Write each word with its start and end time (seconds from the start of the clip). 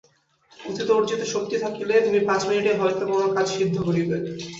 অতীতের 0.59 0.95
অর্জিত 0.97 1.21
শক্তি 1.33 1.55
থাকিলে 1.63 1.95
তুমি 2.05 2.19
পাঁচ 2.27 2.41
মিনিটেই 2.47 2.79
হয়তো 2.79 3.03
কোন 3.09 3.21
কাজ 3.35 3.45
সিদ্ধ 3.55 3.75
করিবে। 3.87 4.15